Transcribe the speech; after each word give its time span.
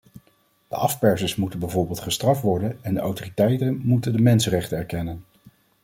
De 0.67 0.75
afpersers 0.75 1.35
moeten 1.35 1.59
bijvoorbeeld 1.59 1.99
gestraft 1.99 2.41
worden 2.41 2.77
en 2.81 2.93
de 2.93 2.99
autoriteiten 2.99 3.81
moeten 3.83 4.11
de 4.13 4.19
mensenrechten 4.21 4.77
erkennen. 4.77 5.23